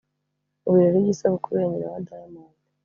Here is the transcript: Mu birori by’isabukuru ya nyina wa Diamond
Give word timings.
Mu 0.63 0.69
birori 0.75 0.97
by’isabukuru 1.03 1.55
ya 1.59 1.67
nyina 1.71 1.87
wa 1.93 1.99
Diamond 2.07 2.53